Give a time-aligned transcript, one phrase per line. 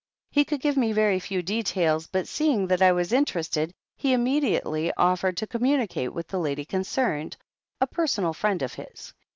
[0.31, 4.91] He could give me" very few details, but seeing that I was iiterested, he immediately
[4.97, 7.37] offered to communicate with the lady concerned,
[7.79, 9.13] a personal friend of his.